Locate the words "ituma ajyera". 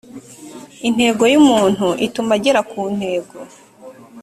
2.05-2.61